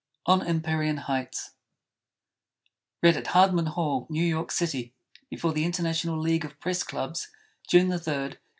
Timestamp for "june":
7.67-7.85